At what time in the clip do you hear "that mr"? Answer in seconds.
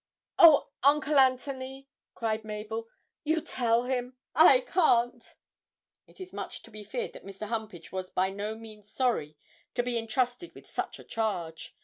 7.13-7.47